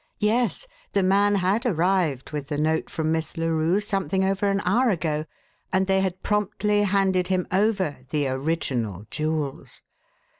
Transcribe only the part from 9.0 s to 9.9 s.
jewels.